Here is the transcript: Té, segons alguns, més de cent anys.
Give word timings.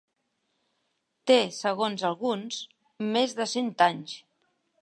Té, 1.31 1.37
segons 1.59 2.07
alguns, 2.11 2.59
més 3.17 3.39
de 3.41 3.51
cent 3.55 3.73
anys. 3.93 4.21